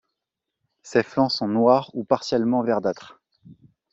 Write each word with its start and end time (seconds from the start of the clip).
Ses 0.81 1.03
flancs 1.03 1.29
sont 1.33 1.47
noirs 1.47 1.91
ou 1.93 2.03
partiellement 2.03 2.63
verdâtres. 2.63 3.21